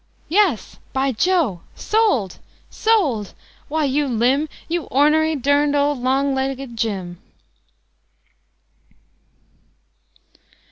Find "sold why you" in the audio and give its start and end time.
2.71-4.07